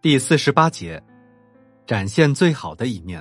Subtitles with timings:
[0.00, 1.02] 第四十八节，
[1.84, 3.20] 展现最好的一面。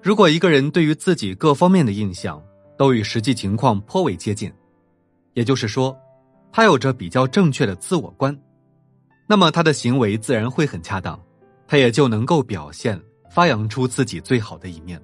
[0.00, 2.40] 如果一个人对于自己各方面的印象
[2.78, 4.52] 都与实际情况颇为接近，
[5.34, 5.98] 也就是说，
[6.52, 8.40] 他有着比较正确的自我观，
[9.28, 11.20] 那么他的行为自然会很恰当，
[11.66, 15.02] 他也就能够表现发扬出自己最好的一面。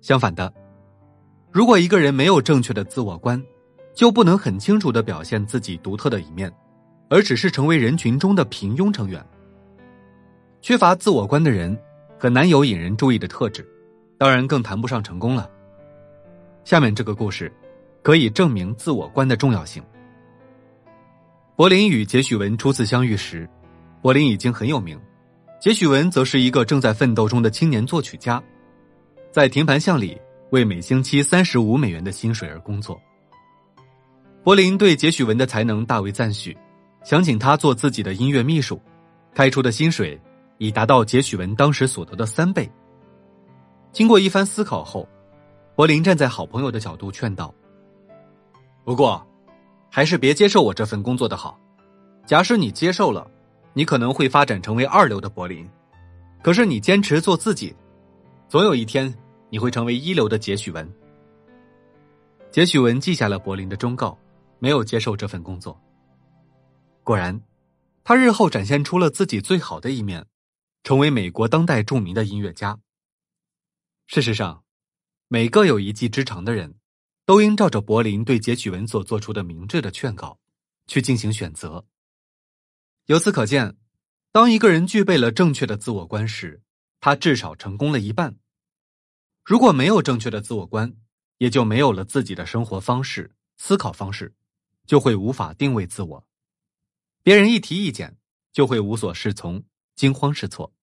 [0.00, 0.54] 相反的，
[1.50, 3.44] 如果一个人没有正确的自我观，
[3.96, 6.52] 就不能很清楚的表现自己独特的一面，
[7.12, 9.22] 而只是成为人群中的平庸成员。
[10.62, 11.78] 缺乏自我观的人，
[12.18, 13.68] 很难有引人注意的特质，
[14.16, 15.50] 当然更谈不上成功了。
[16.64, 17.52] 下面这个故事，
[18.00, 19.82] 可以证明自我观的重要性。
[21.54, 23.46] 柏林与杰许文初次相遇时，
[24.00, 24.98] 柏林已经很有名，
[25.60, 28.42] 杰许文则是一个正在奋斗中的青年作曲家，
[29.30, 30.18] 在停盘巷里
[30.48, 32.98] 为每星期三十五美元的薪水而工作。
[34.42, 36.56] 柏林对杰许文的才能大为赞许，
[37.04, 38.80] 想请他做自己的音乐秘书，
[39.34, 40.20] 开出的薪水
[40.58, 42.70] 已达到杰许文当时所得的三倍。
[43.90, 45.08] 经过一番思考后，
[45.74, 47.52] 柏林站在好朋友的角度劝道
[48.84, 49.26] ：“不过，
[49.90, 51.58] 还是别接受我这份工作的好。
[52.24, 53.28] 假使你接受了，
[53.72, 55.66] 你可能会发展成为二流的柏林；
[56.42, 57.74] 可是你坚持做自己，
[58.48, 59.12] 总有一天
[59.50, 60.88] 你会成为一流的杰许文。”
[62.50, 64.16] 杰许文记下了柏林的忠告。
[64.62, 65.76] 没有接受这份工作。
[67.04, 67.42] 果然，
[68.04, 70.26] 他日后展现出了自己最好的一面，
[70.84, 72.78] 成为美国当代著名的音乐家。
[74.06, 74.64] 事实上，
[75.26, 76.76] 每个有一技之长的人，
[77.24, 80.38] 都应照着柏林对杰许文所做出的明智的劝告，
[80.86, 81.86] 去进行选择。
[83.06, 83.76] 由此可见，
[84.30, 86.62] 当一个人具备了正确的自我观时，
[87.00, 88.36] 他至少成功了一半。
[89.44, 90.94] 如果没有正确的自我观，
[91.38, 94.34] 也就没有了自己的生活方式、思考方式。
[94.84, 96.26] 就会无法定位自我，
[97.22, 98.16] 别人一提意见
[98.52, 100.74] 就会无所适从、惊慌失措。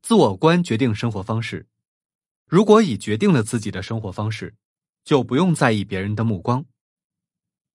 [0.00, 1.68] 自我观决定生活方式，
[2.46, 4.56] 如果已决定了自己的生活方式，
[5.04, 6.64] 就不用在意别人的目光。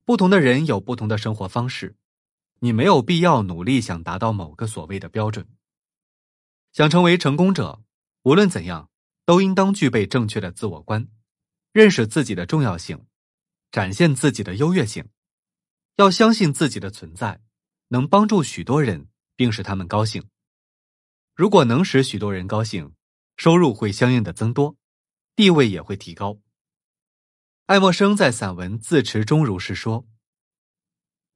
[0.06, 1.96] 不同的人有不同的生活方式，
[2.60, 5.48] 你没有必要努力想达到某个所谓的标准。
[6.72, 7.84] 想成为成功者，
[8.24, 8.90] 无论怎样，
[9.26, 11.08] 都应当具备正确的自我观，
[11.72, 13.06] 认识自己的重要性。
[13.72, 15.08] 展现自己的优越性，
[15.96, 17.42] 要相信自己的存在
[17.90, 20.28] 能帮助许多人，并使他们高兴。
[21.36, 22.96] 如果能使许多人高兴，
[23.38, 24.76] 收入会相应的增多，
[25.36, 26.40] 地位也会提高。
[27.68, 30.08] 爱默生在散文《自持》中如是说：“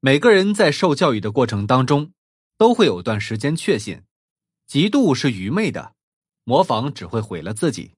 [0.01, 2.13] 每个人在受教育的过程当中，
[2.57, 4.03] 都会有段时间确信，
[4.67, 5.95] 嫉妒是愚昧的，
[6.43, 7.93] 模仿只会毁了自己。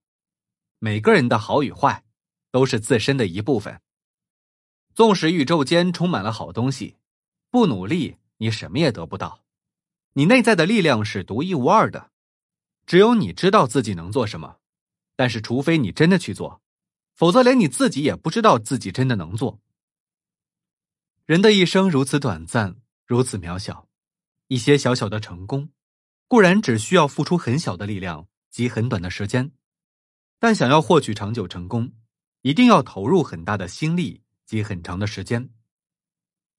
[0.78, 2.04] 每个人的好与坏，
[2.52, 3.82] 都是自身的一部分。”
[5.00, 6.98] 纵使宇宙间充满了好东西，
[7.50, 9.46] 不努力你什么也得不到。
[10.12, 12.12] 你内在的力量是独一无二的，
[12.86, 14.58] 只有你知道自己能做什么。
[15.16, 16.62] 但是，除非你真的去做，
[17.16, 19.62] 否则连你自己也不知道自己真的能做。
[21.26, 22.76] 人的一生如此短暂，
[23.08, 23.88] 如此渺小，
[24.50, 25.70] 一些小小的成功，
[26.28, 29.54] 固然只需要付出很小的力量及很短的时间，
[30.40, 31.94] 但想要获取长久成功，
[32.42, 34.24] 一定要投入很大的心力。
[34.50, 35.52] 及很长的时间。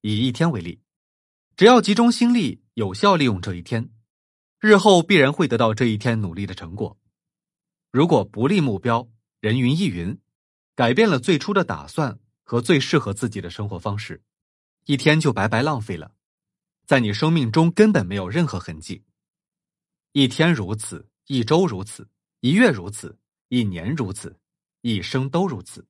[0.00, 0.80] 以一天为例，
[1.56, 3.90] 只要集中心力，有效利用这一天，
[4.60, 6.96] 日后必然会得到这一天努力的成果。
[7.90, 10.16] 如果不立目标，人云亦云，
[10.76, 14.22] 改变了最初的打算和最适合自己的生活方式，
[14.84, 16.14] 一天就白白浪费了，
[16.86, 19.02] 在你生命中根本没有任何痕迹。
[20.12, 22.08] 一天如此，一周如此，
[22.38, 23.18] 一月如此，
[23.48, 24.38] 一年如此，
[24.80, 25.84] 一生都如此。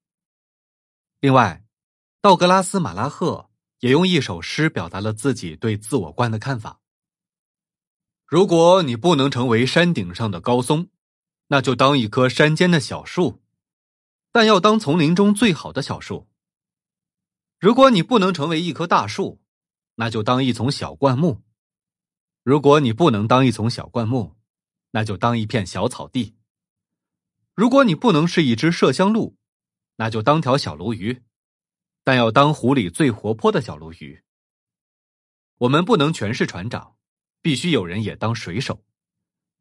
[1.21, 1.63] 另外。
[2.23, 3.49] 道格拉斯·马拉赫
[3.79, 6.83] 也用一首诗表达了自己对自我观的看法：
[8.27, 10.89] 如果你不能成为山顶上的高松，
[11.47, 13.41] 那就当一棵山间的小树，
[14.31, 16.29] 但要当丛林中最好的小树。
[17.59, 19.41] 如果你不能成为一棵大树，
[19.95, 21.41] 那就当一丛小灌木。
[22.43, 24.37] 如果你不能当一丛小灌木，
[24.91, 26.37] 那就当一片小草地。
[27.55, 29.39] 如果你不能是一只麝香鹿，
[29.97, 31.23] 那就当条小鲈鱼。
[32.03, 34.23] 但要当湖里最活泼的小鲈鱼。
[35.59, 36.97] 我们不能全是船长，
[37.43, 38.85] 必须有人也当水手。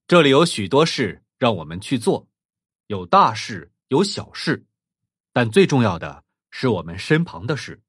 [0.07, 2.27] 这里有许多事让我们去做，
[2.87, 4.65] 有大事，有小事，
[5.33, 7.81] 但最重要的是我们身旁的事。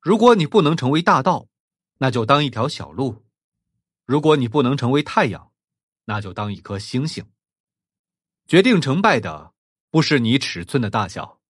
[0.00, 1.48] 如果你不能成为大道，
[1.98, 3.24] 那就当一条小路；
[4.04, 5.50] 如果你不能成为太阳，
[6.04, 7.24] 那就当一颗星星。
[8.46, 9.54] 决定成败的
[9.90, 11.40] 不是你尺寸的大小。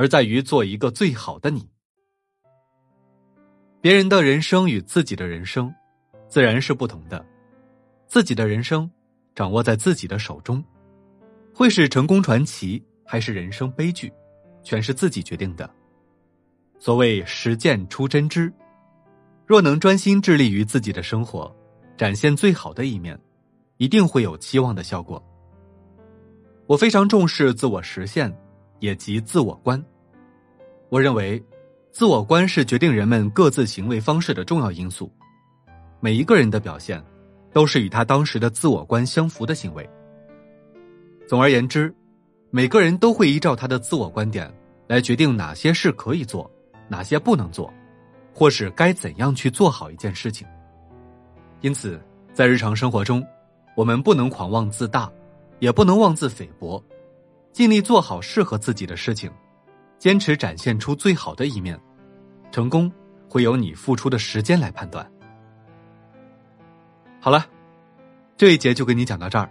[0.00, 1.68] 而在于做一个最好的你。
[3.82, 5.70] 别人的人生与自己的人生
[6.26, 7.22] 自然是不同的。
[8.06, 8.90] 自己的人生
[9.34, 10.64] 掌握在自己的手中，
[11.54, 14.10] 会是成功传奇还是人生悲剧，
[14.62, 15.68] 全是自己决定的。
[16.78, 18.50] 所谓实践出真知，
[19.44, 21.54] 若能专心致力于自己的生活，
[21.98, 23.20] 展现最好的一面，
[23.76, 25.22] 一定会有期望的效果。
[26.66, 28.34] 我非常重视自我实现，
[28.80, 29.82] 也即自我观。
[30.88, 31.42] 我认为，
[31.92, 35.10] 自我观是决定人们各自行为方式的重要因素。
[36.00, 37.02] 每一个人的表现，
[37.52, 39.88] 都是与他当时的自我观相符的行为。
[41.28, 41.94] 总而言之，
[42.50, 44.52] 每个人都会依照他的自我观点
[44.88, 46.50] 来决定哪些事可以做，
[46.88, 47.72] 哪些不能做，
[48.34, 50.46] 或是该怎样去做好一件事情。
[51.60, 52.00] 因此，
[52.34, 53.24] 在日常生活中，
[53.76, 55.10] 我们不能狂妄自大。
[55.60, 56.82] 也不能妄自菲薄，
[57.52, 59.30] 尽力做好适合自己的事情，
[59.98, 61.78] 坚持展现出最好的一面，
[62.50, 62.90] 成功
[63.28, 65.10] 会由你付出的时间来判断。
[67.20, 67.44] 好了，
[68.36, 69.50] 这一节就跟你讲到这儿，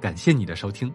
[0.00, 0.92] 感谢你的收听。